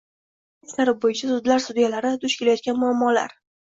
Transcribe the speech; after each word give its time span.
Jinoyat 0.65 0.73
ishlari 0.73 0.95
bo‘yicha 1.05 1.31
sudlar 1.35 1.63
sudyalari 1.69 2.17
duch 2.27 2.41
kelayotgan 2.43 2.85
muammolarng 2.85 3.43